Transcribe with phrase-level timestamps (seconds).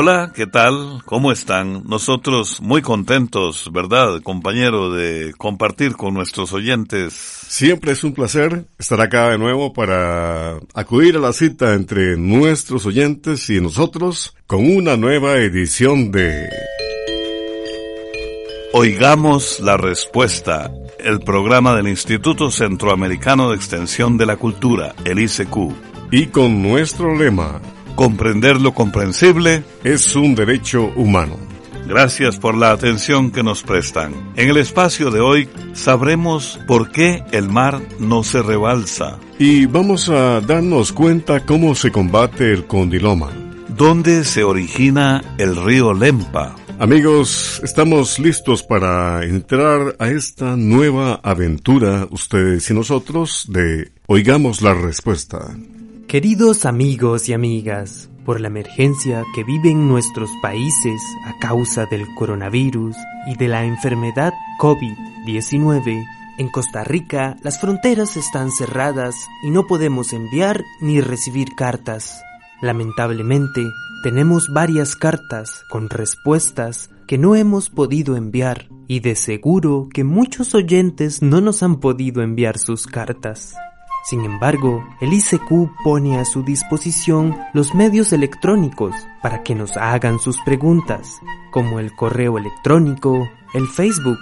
[0.00, 1.02] Hola, ¿qué tal?
[1.06, 1.82] ¿Cómo están?
[1.82, 7.14] Nosotros muy contentos, ¿verdad, compañero, de compartir con nuestros oyentes?
[7.14, 12.86] Siempre es un placer estar acá de nuevo para acudir a la cita entre nuestros
[12.86, 16.48] oyentes y nosotros con una nueva edición de...
[18.74, 25.56] Oigamos la respuesta, el programa del Instituto Centroamericano de Extensión de la Cultura, el ICQ.
[26.12, 27.60] Y con nuestro lema,
[27.98, 31.36] Comprender lo comprensible es un derecho humano.
[31.88, 34.14] Gracias por la atención que nos prestan.
[34.36, 39.18] En el espacio de hoy sabremos por qué el mar no se rebalsa.
[39.40, 43.32] Y vamos a darnos cuenta cómo se combate el condiloma.
[43.66, 46.54] ¿Dónde se origina el río Lempa?
[46.78, 54.74] Amigos, estamos listos para entrar a esta nueva aventura, ustedes y nosotros, de Oigamos la
[54.74, 55.56] Respuesta.
[56.08, 62.96] Queridos amigos y amigas, por la emergencia que viven nuestros países a causa del coronavirus
[63.26, 66.06] y de la enfermedad COVID-19,
[66.38, 72.22] en Costa Rica las fronteras están cerradas y no podemos enviar ni recibir cartas.
[72.62, 73.70] Lamentablemente,
[74.02, 80.54] tenemos varias cartas con respuestas que no hemos podido enviar y de seguro que muchos
[80.54, 83.56] oyentes no nos han podido enviar sus cartas.
[84.08, 90.18] Sin embargo, el ICQ pone a su disposición los medios electrónicos para que nos hagan
[90.18, 91.20] sus preguntas,
[91.50, 94.18] como el correo electrónico, el Facebook,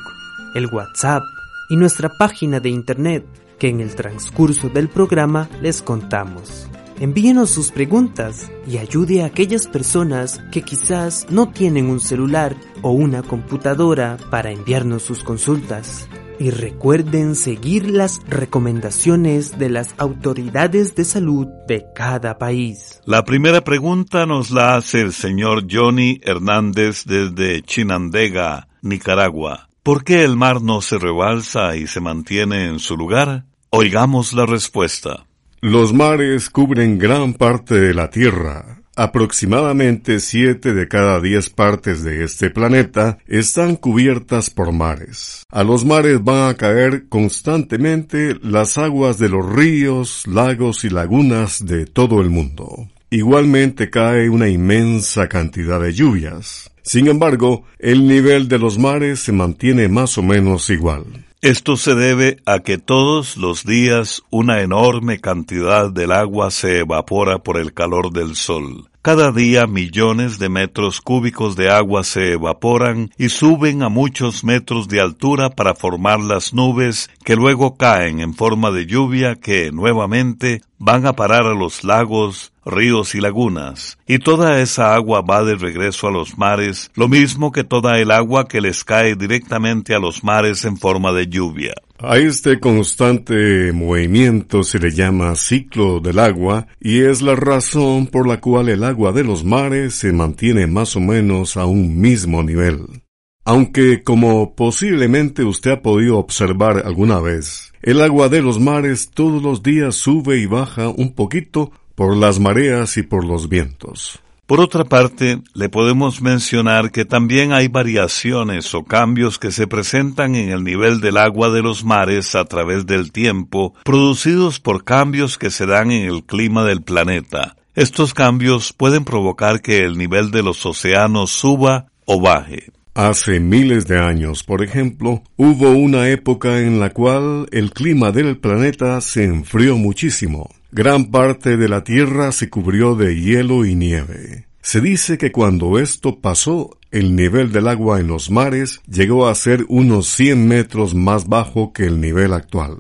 [0.57, 1.23] el WhatsApp
[1.69, 3.27] y nuestra página de Internet,
[3.61, 6.67] que en el transcurso del programa les contamos.
[6.99, 12.91] Envíenos sus preguntas y ayude a aquellas personas que quizás no tienen un celular o
[12.91, 16.09] una computadora para enviarnos sus consultas.
[16.39, 23.01] Y recuerden seguir las recomendaciones de las autoridades de salud de cada país.
[23.07, 29.69] La primera pregunta nos la hace el señor Johnny Hernández desde Chinandega, Nicaragua.
[29.83, 33.45] ¿Por qué el mar no se rebalsa y se mantiene en su lugar?
[33.71, 35.27] Oigamos la respuesta.
[35.61, 38.83] Los mares cubren gran parte de la Tierra.
[38.99, 45.45] Aproximadamente siete de cada diez partes de este planeta están cubiertas por mares.
[45.51, 51.67] A los mares van a caer constantemente las aguas de los ríos, lagos y lagunas
[51.67, 52.89] de todo el mundo.
[53.11, 56.71] Igualmente cae una inmensa cantidad de lluvias.
[56.83, 61.26] Sin embargo, el nivel de los mares se mantiene más o menos igual.
[61.43, 67.39] Esto se debe a que todos los días una enorme cantidad del agua se evapora
[67.39, 68.89] por el calor del sol.
[69.07, 74.89] Cada día millones de metros cúbicos de agua se evaporan y suben a muchos metros
[74.89, 80.61] de altura para formar las nubes que luego caen en forma de lluvia que nuevamente
[80.79, 85.55] van a parar a los lagos, ríos y lagunas, y toda esa agua va de
[85.55, 90.01] regreso a los mares, lo mismo que toda el agua que les cae directamente a
[90.01, 91.75] los mares en forma de lluvia.
[91.99, 98.29] A este constante movimiento se le llama ciclo del agua y es la razón por
[98.29, 102.43] la cual el agua de los mares se mantiene más o menos a un mismo
[102.43, 103.03] nivel.
[103.47, 109.43] Aunque, como posiblemente usted ha podido observar alguna vez, el agua de los mares todos
[109.43, 114.21] los días sube y baja un poquito por las mareas y por los vientos.
[114.47, 120.37] Por otra parte, le podemos mencionar que también hay variaciones o cambios que se presentan
[120.37, 125.37] en el nivel del agua de los mares a través del tiempo, producidos por cambios
[125.37, 127.57] que se dan en el clima del planeta.
[127.75, 132.71] Estos cambios pueden provocar que el nivel de los océanos suba o baje.
[132.95, 138.39] Hace miles de años, por ejemplo, hubo una época en la cual el clima del
[138.39, 140.49] planeta se enfrió muchísimo.
[140.73, 144.47] Gran parte de la Tierra se cubrió de hielo y nieve.
[144.61, 149.35] Se dice que cuando esto pasó, el nivel del agua en los mares llegó a
[149.37, 152.79] ser unos 100 metros más bajo que el nivel actual.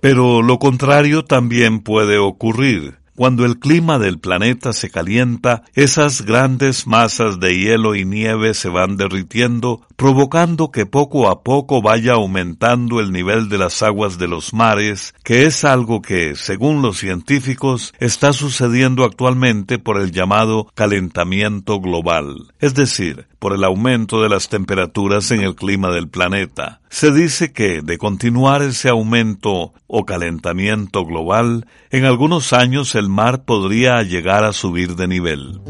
[0.00, 2.96] Pero lo contrario también puede ocurrir.
[3.16, 8.68] Cuando el clima del planeta se calienta, esas grandes masas de hielo y nieve se
[8.68, 14.28] van derritiendo, provocando que poco a poco vaya aumentando el nivel de las aguas de
[14.28, 20.70] los mares, que es algo que, según los científicos, está sucediendo actualmente por el llamado
[20.74, 26.80] calentamiento global, es decir, por el aumento de las temperaturas en el clima del planeta.
[26.88, 33.44] Se dice que, de continuar ese aumento o calentamiento global, en algunos años el mar
[33.44, 35.60] podría llegar a subir de nivel.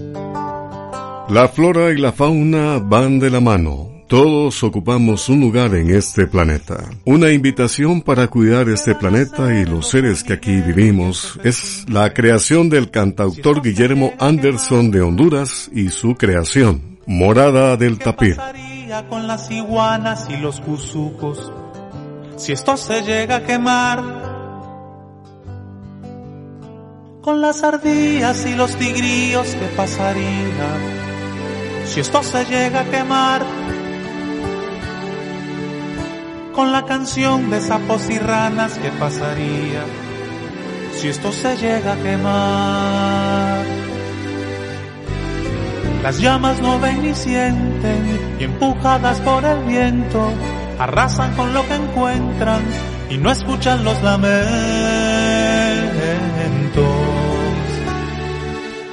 [1.29, 3.91] La flora y la fauna van de la mano.
[4.09, 6.89] Todos ocupamos un lugar en este planeta.
[7.05, 12.69] Una invitación para cuidar este planeta y los seres que aquí vivimos es la creación
[12.69, 18.37] del cantautor Guillermo Anderson de Honduras y su creación, Morada del Tapir.
[19.09, 21.53] con las iguanas y los cuzucos
[22.37, 24.03] si esto se llega a quemar?
[27.23, 30.69] Con las ardillas y los tigrillos, ¿qué pasaría?
[31.87, 33.45] Si esto se llega a quemar,
[36.55, 39.83] con la canción de sapos y ranas, ¿qué pasaría?
[40.95, 43.76] Si esto se llega a quemar.
[46.03, 50.31] Las llamas no ven ni sienten y empujadas por el viento
[50.79, 52.63] arrasan con lo que encuentran
[53.11, 54.37] y no escuchan los lamentos.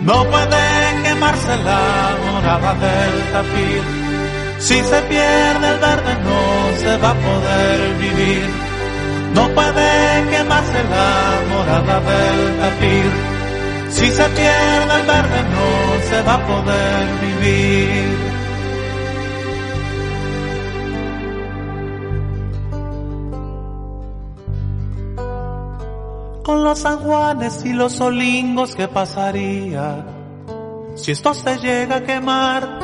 [0.01, 3.81] No puede quemarse la morada del tapir.
[4.59, 8.49] Si se pierde el verde no se va a poder vivir.
[9.33, 13.32] No puede quemarse la morada del tapir.
[13.93, 18.33] Si se pierde el verde no se va a poder vivir.
[26.43, 30.05] con los sanjuanes y los olingos, ¿qué pasaría
[30.95, 32.79] si esto se llega a quemar?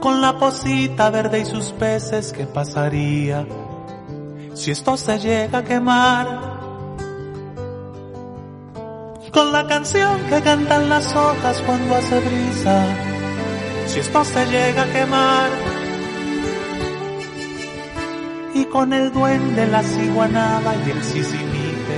[0.00, 3.46] Con la posita verde y sus peces, ¿qué pasaría
[4.54, 6.51] si esto se llega a quemar?
[9.32, 12.84] Con la canción que cantan las hojas cuando hace brisa,
[13.86, 15.48] si esto se llega a quemar
[18.52, 21.96] y con el duende, la ciguanaba y el sisimite,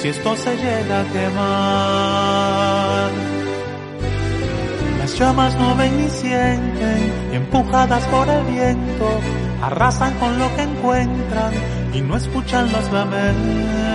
[0.00, 3.10] si esto se llega a quemar.
[4.98, 9.20] Las llamas no ven ni sienten, y empujadas por el viento,
[9.62, 11.52] arrasan con lo que encuentran
[11.94, 13.87] y no escuchan los lamentos.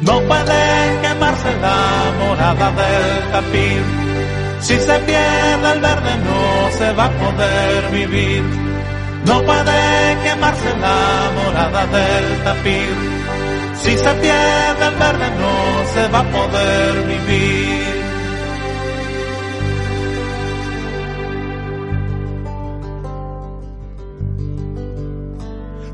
[0.00, 4.04] No pueden quemarse la morada del tapir
[4.64, 8.42] si se pierde el verde no se va a poder vivir.
[9.26, 12.94] No puede quemarse la morada del tapir.
[13.82, 15.54] Si se pierde el verde no
[15.92, 17.84] se va a poder vivir.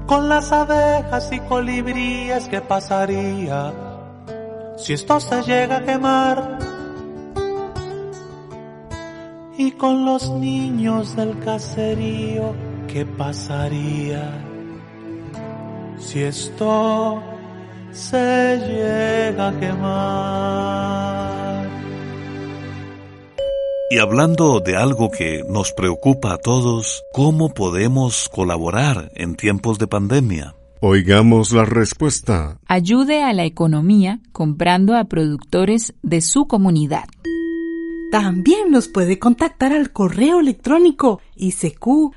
[0.07, 3.90] Con las abejas y colibríes, ¿qué pasaría
[4.83, 6.71] si esto se llega a quemar?
[9.61, 12.55] y con los niños del caserío,
[12.89, 14.43] ¿qué pasaría
[15.99, 17.23] si esto
[17.93, 21.01] se llega a quemar?
[23.91, 29.89] Y hablando de algo que nos preocupa a todos, ¿cómo podemos colaborar en tiempos de
[29.89, 30.55] pandemia?
[30.83, 32.59] Oigamos la respuesta.
[32.67, 37.05] Ayude a la economía comprando a productores de su comunidad.
[38.11, 42.15] También nos puede contactar al correo electrónico isq.org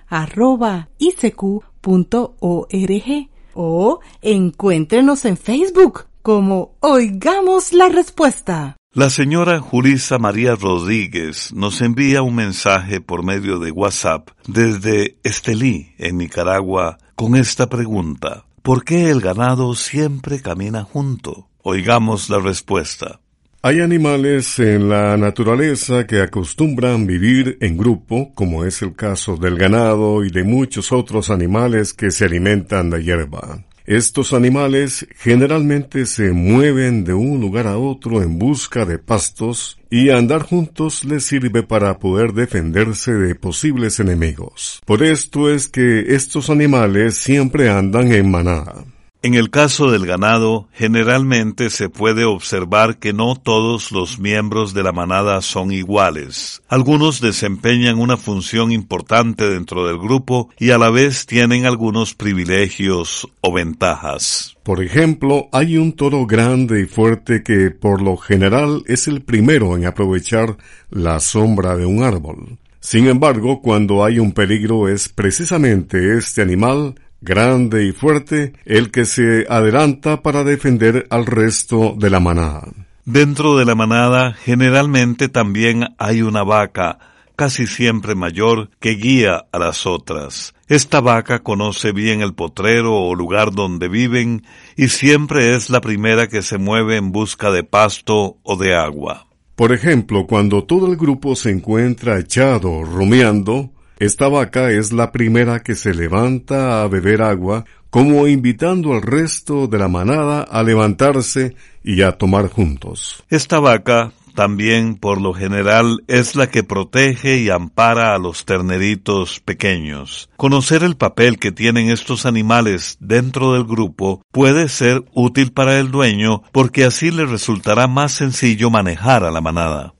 [3.53, 8.77] o encuéntrenos en Facebook como Oigamos la Respuesta.
[8.93, 15.95] La señora Julisa María Rodríguez nos envía un mensaje por medio de WhatsApp desde Estelí,
[15.97, 18.45] en Nicaragua, con esta pregunta.
[18.63, 21.49] ¿Por qué el ganado siempre camina junto?
[21.63, 23.19] Oigamos la respuesta.
[23.61, 29.57] Hay animales en la naturaleza que acostumbran vivir en grupo, como es el caso del
[29.57, 33.65] ganado y de muchos otros animales que se alimentan de hierba.
[33.85, 40.09] Estos animales generalmente se mueven de un lugar a otro en busca de pastos y
[40.09, 44.81] andar juntos les sirve para poder defenderse de posibles enemigos.
[44.85, 48.85] Por esto es que estos animales siempre andan en manada.
[49.25, 54.83] En el caso del ganado, generalmente se puede observar que no todos los miembros de
[54.83, 56.61] la manada son iguales.
[56.67, 63.25] Algunos desempeñan una función importante dentro del grupo y a la vez tienen algunos privilegios
[63.39, 64.57] o ventajas.
[64.61, 69.77] Por ejemplo, hay un toro grande y fuerte que por lo general es el primero
[69.77, 70.57] en aprovechar
[70.89, 72.57] la sombra de un árbol.
[72.81, 79.05] Sin embargo, cuando hay un peligro es precisamente este animal grande y fuerte, el que
[79.05, 82.67] se adelanta para defender al resto de la manada.
[83.05, 86.99] Dentro de la manada generalmente también hay una vaca,
[87.35, 90.53] casi siempre mayor, que guía a las otras.
[90.67, 94.43] Esta vaca conoce bien el potrero o lugar donde viven
[94.77, 99.27] y siempre es la primera que se mueve en busca de pasto o de agua.
[99.55, 105.61] Por ejemplo, cuando todo el grupo se encuentra echado rumiando, esta vaca es la primera
[105.61, 111.55] que se levanta a beber agua, como invitando al resto de la manada a levantarse
[111.83, 113.23] y a tomar juntos.
[113.29, 119.39] Esta vaca también por lo general es la que protege y ampara a los terneritos
[119.39, 120.29] pequeños.
[120.37, 125.91] Conocer el papel que tienen estos animales dentro del grupo puede ser útil para el
[125.91, 129.93] dueño porque así le resultará más sencillo manejar a la manada.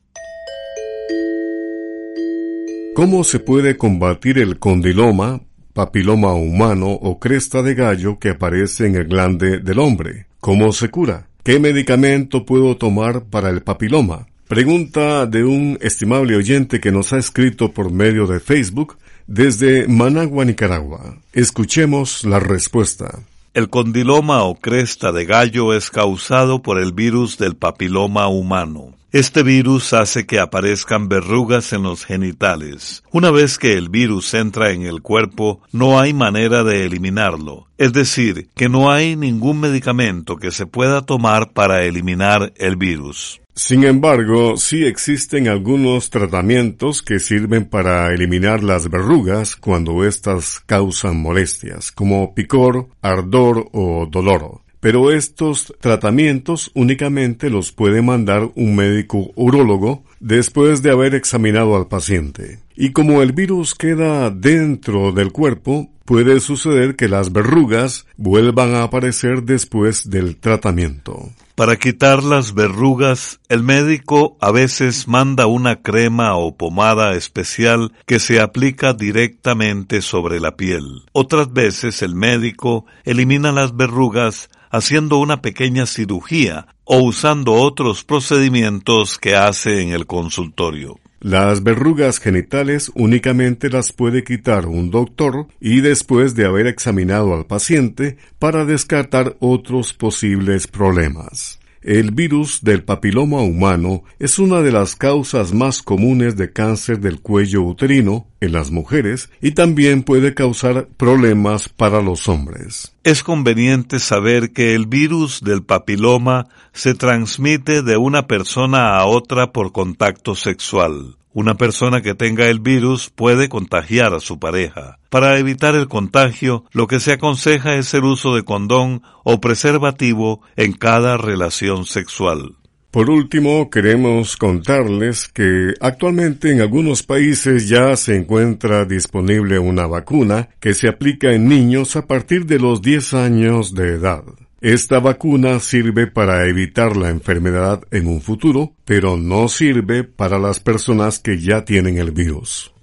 [2.96, 5.42] ¿Cómo se puede combatir el condiloma,
[5.74, 10.28] papiloma humano o cresta de gallo que aparece en el glande del hombre?
[10.40, 11.28] ¿Cómo se cura?
[11.42, 14.28] ¿Qué medicamento puedo tomar para el papiloma?
[14.48, 20.46] Pregunta de un estimable oyente que nos ha escrito por medio de Facebook desde Managua,
[20.46, 21.18] Nicaragua.
[21.34, 23.24] Escuchemos la respuesta.
[23.56, 28.94] El condiloma o cresta de gallo es causado por el virus del papiloma humano.
[29.14, 33.04] Este virus hace que aparezcan verrugas en los genitales.
[33.12, 37.68] Una vez que el virus entra en el cuerpo, no hay manera de eliminarlo.
[37.78, 43.40] Es decir, que no hay ningún medicamento que se pueda tomar para eliminar el virus.
[43.54, 51.22] Sin embargo, sí existen algunos tratamientos que sirven para eliminar las verrugas cuando éstas causan
[51.22, 59.32] molestias, como picor, ardor o dolor pero estos tratamientos únicamente los puede mandar un médico
[59.36, 62.60] urólogo después de haber examinado al paciente.
[62.76, 68.84] Y como el virus queda dentro del cuerpo, puede suceder que las verrugas vuelvan a
[68.84, 71.30] aparecer después del tratamiento.
[71.56, 78.20] Para quitar las verrugas, el médico a veces manda una crema o pomada especial que
[78.20, 81.04] se aplica directamente sobre la piel.
[81.12, 89.18] Otras veces el médico elimina las verrugas haciendo una pequeña cirugía o usando otros procedimientos
[89.18, 91.00] que hace en el consultorio.
[91.24, 97.46] Las verrugas genitales únicamente las puede quitar un doctor y después de haber examinado al
[97.46, 101.60] paciente para descartar otros posibles problemas.
[101.84, 107.20] El virus del papiloma humano es una de las causas más comunes de cáncer del
[107.20, 112.96] cuello uterino en las mujeres y también puede causar problemas para los hombres.
[113.04, 119.52] Es conveniente saber que el virus del papiloma se transmite de una persona a otra
[119.52, 121.18] por contacto sexual.
[121.34, 125.00] Una persona que tenga el virus puede contagiar a su pareja.
[125.10, 130.42] Para evitar el contagio, lo que se aconseja es el uso de condón o preservativo
[130.56, 132.58] en cada relación sexual.
[132.92, 140.50] Por último, queremos contarles que actualmente en algunos países ya se encuentra disponible una vacuna
[140.60, 144.24] que se aplica en niños a partir de los 10 años de edad.
[144.64, 150.62] Esta vacuna sirve para evitar la enfermedad en un futuro, pero no sirve para las
[150.62, 152.74] personas que ya tienen el virus.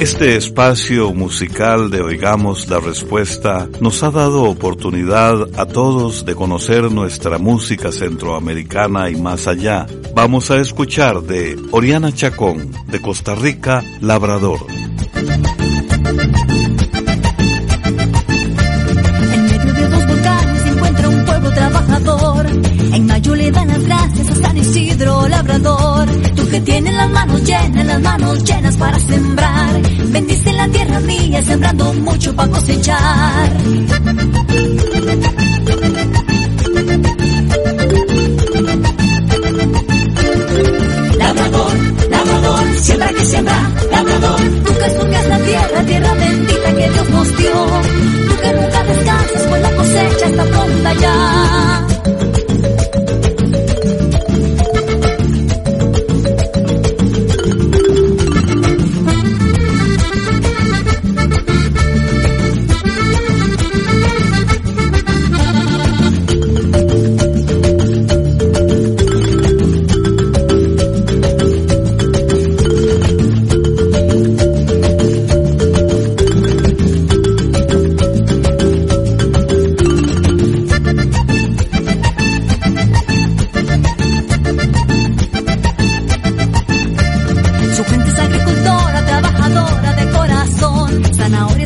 [0.00, 6.90] Este espacio musical de Oigamos la Respuesta nos ha dado oportunidad a todos de conocer
[6.90, 9.86] nuestra música centroamericana y más allá.
[10.12, 14.58] Vamos a escuchar de Oriana Chacón, de Costa Rica, Labrador.
[25.04, 26.06] Labrador.
[26.36, 29.82] Tú que tienes las manos llenas, las manos llenas para sembrar.
[30.06, 33.52] Bendice la tierra mía, sembrando mucho para cosechar.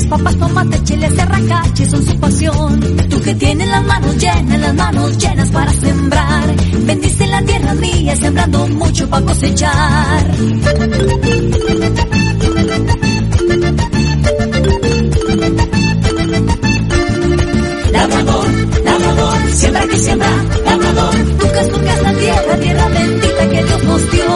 [0.08, 2.80] papas, tomate, chile, serracache son su pasión.
[3.10, 6.56] Tú que tienes las manos llenas, las manos llenas para sembrar.
[6.84, 10.26] Bendice la tierra mía, sembrando mucho para cosechar.
[17.92, 18.46] Labrador,
[18.84, 20.30] labrador, siembra que siembra,
[20.64, 21.14] labrador.
[21.38, 24.26] Tú que es tu tierra, tierra bendita que Dios nos dio.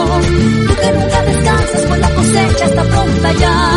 [0.67, 3.70] Tú que nunca descansas, pues la cosecha está pronta ya.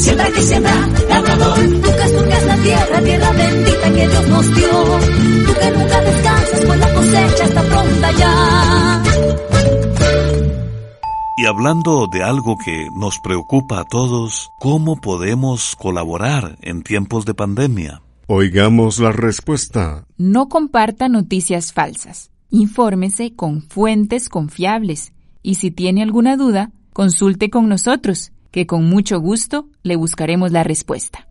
[0.00, 1.58] Siembra que siembra, labrador.
[1.58, 4.70] Tú que la tierra, tierra bendita que Dios nos dio.
[5.46, 9.02] Tú que nunca descansas, pues la cosecha está pronta ya.
[11.36, 17.32] Y hablando de algo que nos preocupa a todos, ¿cómo podemos colaborar en tiempos de
[17.32, 18.02] pandemia?
[18.26, 20.04] Oigamos la respuesta.
[20.18, 22.30] No comparta noticias falsas.
[22.50, 25.12] Infórmese con fuentes confiables.
[25.42, 30.64] Y si tiene alguna duda, consulte con nosotros, que con mucho gusto le buscaremos la
[30.64, 31.26] respuesta.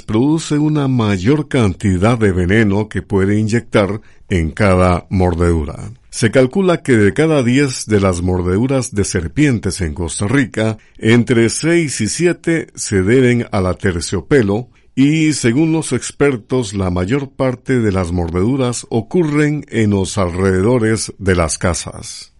[0.06, 5.90] produce una mayor cantidad de veneno que puede inyectar en cada mordedura.
[6.10, 11.48] Se calcula que de cada 10 de las mordeduras de serpientes en Costa Rica, entre
[11.48, 17.80] 6 y 7 se deben a la terciopelo y, según los expertos, la mayor parte
[17.80, 22.32] de las mordeduras ocurren en los alrededores de las casas.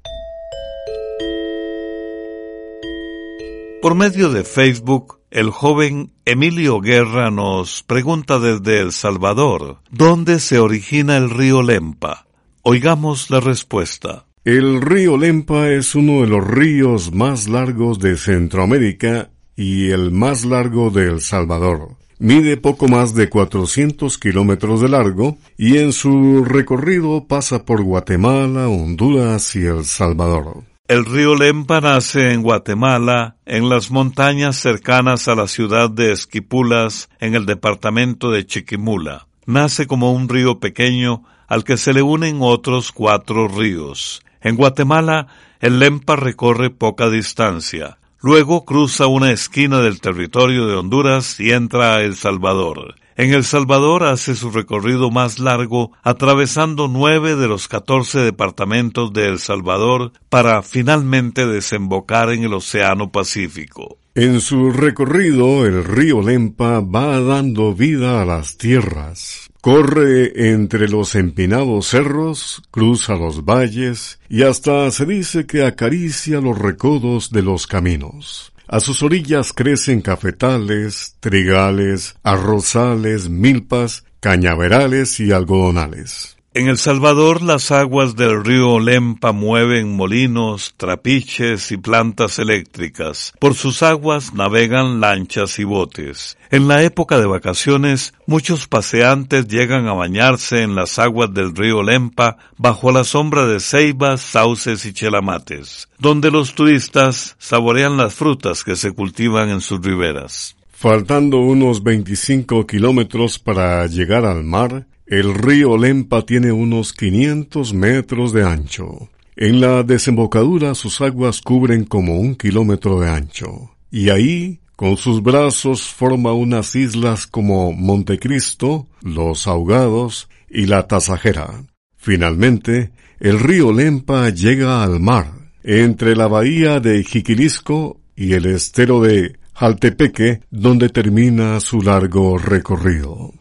[3.83, 10.59] Por medio de Facebook, el joven Emilio Guerra nos pregunta desde El Salvador, ¿dónde se
[10.59, 12.27] origina el río Lempa?
[12.63, 14.27] Oigamos la respuesta.
[14.45, 20.45] El río Lempa es uno de los ríos más largos de Centroamérica y el más
[20.45, 21.97] largo de El Salvador.
[22.19, 28.69] Mide poco más de 400 kilómetros de largo y en su recorrido pasa por Guatemala,
[28.69, 30.65] Honduras y El Salvador.
[30.89, 37.09] El río Lempa nace en Guatemala, en las montañas cercanas a la ciudad de Esquipulas,
[37.19, 39.27] en el departamento de Chiquimula.
[39.47, 44.23] Nace como un río pequeño al que se le unen otros cuatro ríos.
[44.41, 45.27] En Guatemala
[45.59, 47.99] el Lempa recorre poca distancia.
[48.21, 52.95] Luego cruza una esquina del territorio de Honduras y entra a El Salvador.
[53.19, 59.29] En El Salvador hace su recorrido más largo, atravesando nueve de los catorce departamentos de
[59.29, 63.97] El Salvador para finalmente desembocar en el Océano Pacífico.
[64.15, 69.49] En su recorrido, el río Lempa va dando vida a las tierras.
[69.63, 76.59] Corre entre los empinados cerros, cruza los valles y hasta se dice que acaricia los
[76.59, 78.53] recodos de los caminos.
[78.69, 86.36] A sus orillas crecen cafetales, trigales, arrozales, milpas, cañaverales y algodonales.
[86.57, 93.35] En El Salvador las aguas del río Lempa mueven molinos, trapiches y plantas eléctricas.
[93.39, 96.39] Por sus aguas navegan lanchas y botes.
[96.51, 101.83] En la época de vacaciones, muchos paseantes llegan a bañarse en las aguas del río
[101.83, 108.65] Lempa bajo la sombra de ceibas, sauces y chelamates, donde los turistas saborean las frutas
[108.65, 110.57] que se cultivan en sus riberas.
[110.73, 118.33] Faltando unos 25 kilómetros para llegar al mar, el río Lempa tiene unos 500 metros
[118.33, 119.09] de ancho.
[119.37, 123.71] En la desembocadura sus aguas cubren como un kilómetro de ancho.
[123.91, 131.65] Y ahí, con sus brazos, forma unas islas como Montecristo, Los Ahogados y La Tasajera.
[131.97, 132.91] Finalmente,
[133.21, 135.31] el río Lempa llega al mar,
[135.63, 143.33] entre la bahía de Jiquilisco y el estero de Jaltepeque, donde termina su largo recorrido.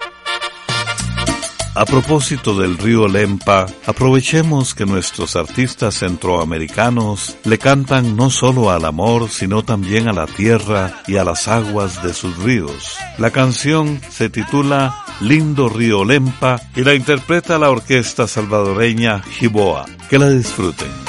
[1.78, 8.86] A propósito del río Lempa, aprovechemos que nuestros artistas centroamericanos le cantan no solo al
[8.86, 12.98] amor, sino también a la tierra y a las aguas de sus ríos.
[13.18, 19.86] La canción se titula Lindo Río Lempa y la interpreta la orquesta salvadoreña Jiboa.
[20.10, 21.05] Que la disfruten.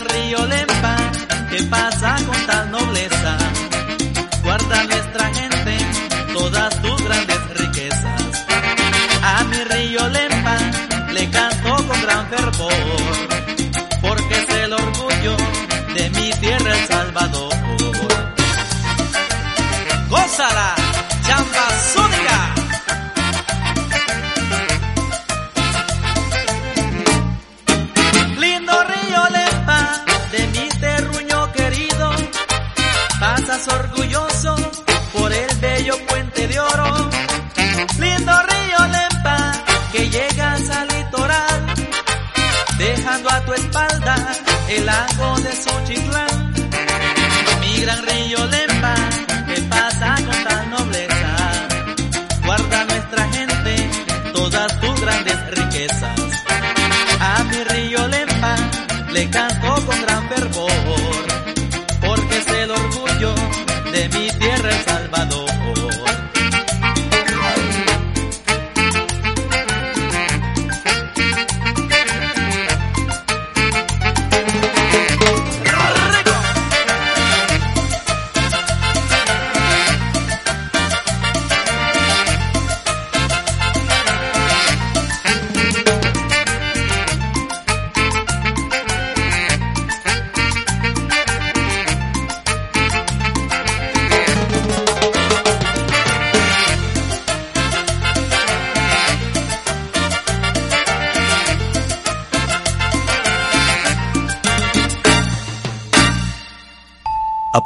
[0.00, 0.67] Río Lempa,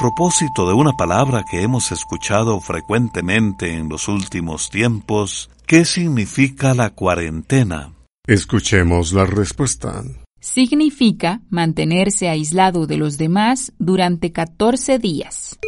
[0.03, 6.91] propósito de una palabra que hemos escuchado frecuentemente en los últimos tiempos, ¿qué significa la
[6.91, 7.93] cuarentena?
[8.27, 10.03] Escuchemos la respuesta.
[10.41, 15.61] Significa mantenerse aislado de los demás durante 14 días.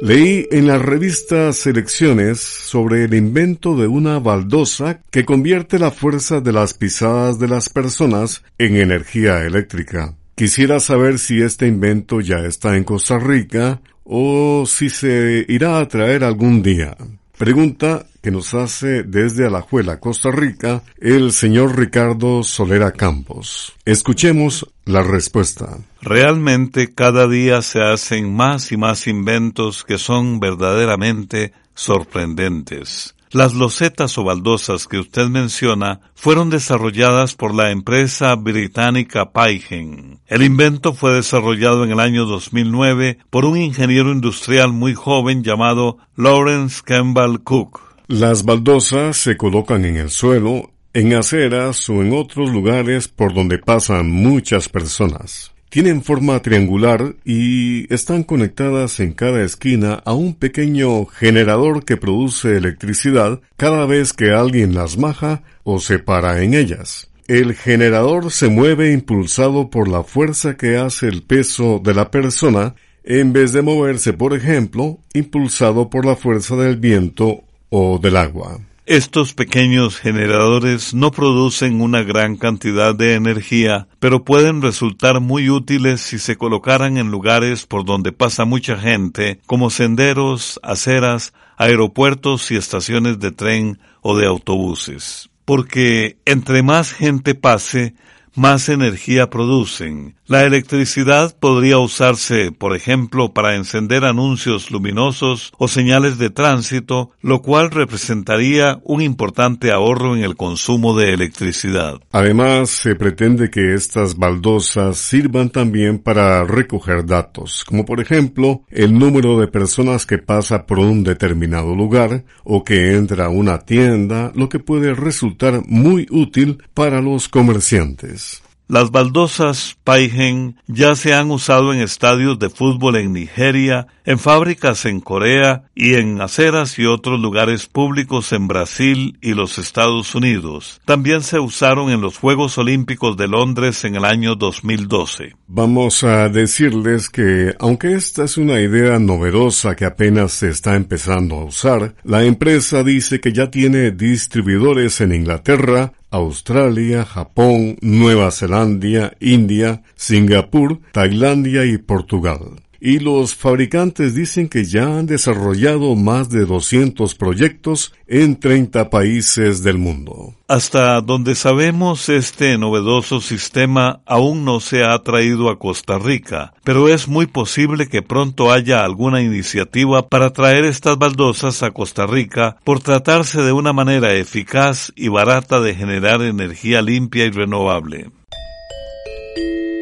[0.00, 6.40] Leí en la revista Selecciones sobre el invento de una baldosa que convierte la fuerza
[6.40, 10.14] de las pisadas de las personas en energía eléctrica.
[10.36, 15.88] Quisiera saber si este invento ya está en Costa Rica o si se irá a
[15.88, 16.94] traer algún día.
[17.38, 23.72] Pregunta que nos hace desde Alajuela, Costa Rica, el señor Ricardo Solera Campos.
[23.86, 25.78] Escuchemos la respuesta.
[26.02, 33.15] Realmente cada día se hacen más y más inventos que son verdaderamente sorprendentes.
[33.30, 40.20] Las losetas o baldosas que usted menciona fueron desarrolladas por la empresa británica Paigen.
[40.26, 45.98] El invento fue desarrollado en el año 2009 por un ingeniero industrial muy joven llamado
[46.16, 47.80] Lawrence Campbell Cook.
[48.06, 53.58] Las baldosas se colocan en el suelo, en aceras o en otros lugares por donde
[53.58, 55.55] pasan muchas personas.
[55.68, 62.56] Tienen forma triangular y están conectadas en cada esquina a un pequeño generador que produce
[62.56, 67.10] electricidad cada vez que alguien las maja o se para en ellas.
[67.26, 72.76] El generador se mueve impulsado por la fuerza que hace el peso de la persona
[73.02, 78.60] en vez de moverse, por ejemplo, impulsado por la fuerza del viento o del agua.
[78.86, 86.00] Estos pequeños generadores no producen una gran cantidad de energía, pero pueden resultar muy útiles
[86.00, 92.56] si se colocaran en lugares por donde pasa mucha gente, como senderos, aceras, aeropuertos y
[92.56, 95.30] estaciones de tren o de autobuses.
[95.44, 97.96] Porque entre más gente pase,
[98.36, 100.14] más energía producen.
[100.28, 107.42] La electricidad podría usarse, por ejemplo, para encender anuncios luminosos o señales de tránsito, lo
[107.42, 112.00] cual representaría un importante ahorro en el consumo de electricidad.
[112.10, 118.98] Además, se pretende que estas baldosas sirvan también para recoger datos, como por ejemplo el
[118.98, 124.32] número de personas que pasa por un determinado lugar o que entra a una tienda,
[124.34, 128.42] lo que puede resultar muy útil para los comerciantes.
[128.68, 134.86] Las baldosas Paigen ya se han usado en estadios de fútbol en Nigeria, en fábricas
[134.86, 140.80] en Corea y en aceras y otros lugares públicos en Brasil y los Estados Unidos.
[140.84, 145.36] También se usaron en los Juegos Olímpicos de Londres en el año 2012.
[145.46, 151.36] Vamos a decirles que, aunque esta es una idea novedosa que apenas se está empezando
[151.36, 159.12] a usar, la empresa dice que ya tiene distribuidores en Inglaterra, Australia, Japón, Nueva Zelanda,
[159.20, 162.62] India, Singapur, Tailandia y Portugal.
[162.80, 169.62] Y los fabricantes dicen que ya han desarrollado más de 200 proyectos en 30 países
[169.62, 170.34] del mundo.
[170.48, 176.88] Hasta donde sabemos, este novedoso sistema aún no se ha traído a Costa Rica, pero
[176.88, 182.58] es muy posible que pronto haya alguna iniciativa para traer estas baldosas a Costa Rica
[182.62, 188.10] por tratarse de una manera eficaz y barata de generar energía limpia y renovable.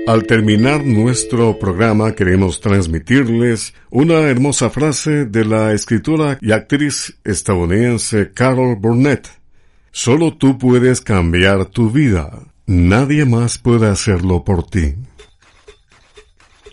[0.06, 8.30] Al terminar nuestro programa queremos transmitirles una hermosa frase de la escritora y actriz estadounidense
[8.34, 9.26] Carol Burnett.
[9.92, 12.30] Solo tú puedes cambiar tu vida.
[12.66, 14.94] Nadie más puede hacerlo por ti.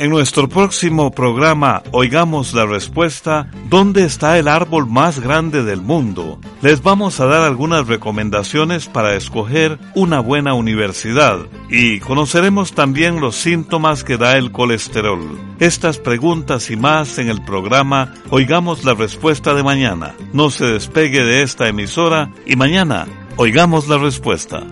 [0.01, 6.39] En nuestro próximo programa Oigamos la Respuesta, ¿dónde está el árbol más grande del mundo?
[6.63, 11.37] Les vamos a dar algunas recomendaciones para escoger una buena universidad
[11.69, 15.37] y conoceremos también los síntomas que da el colesterol.
[15.59, 20.15] Estas preguntas y más en el programa Oigamos la Respuesta de mañana.
[20.33, 24.63] No se despegue de esta emisora y mañana Oigamos la Respuesta.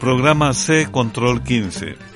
[0.00, 2.15] Programa C Control 15.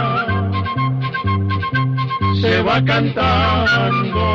[2.41, 4.25] se va cantando.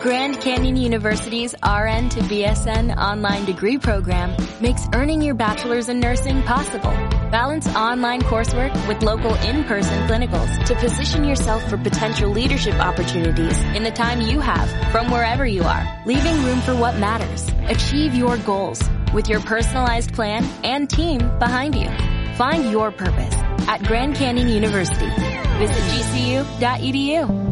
[0.00, 6.00] Grand Grand Canyon University's RN to BSN online degree program makes earning your bachelor's in
[6.00, 7.19] nursing possible.
[7.30, 13.84] Balance online coursework with local in-person clinicals to position yourself for potential leadership opportunities in
[13.84, 17.48] the time you have from wherever you are, leaving room for what matters.
[17.68, 18.82] Achieve your goals
[19.14, 21.88] with your personalized plan and team behind you.
[22.34, 23.34] Find your purpose
[23.68, 25.06] at Grand Canyon University.
[25.06, 27.49] Visit gcu.edu.